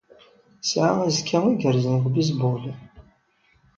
[0.59, 2.63] Yesɛa azekka igerrzen deg ubizbul.